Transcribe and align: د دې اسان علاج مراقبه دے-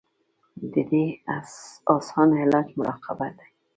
د 0.71 0.73
دې 0.89 1.05
اسان 1.95 2.29
علاج 2.41 2.67
مراقبه 2.77 3.27
دے- 3.37 3.45